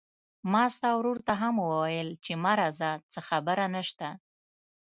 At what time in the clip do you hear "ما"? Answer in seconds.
0.51-0.63, 2.43-2.53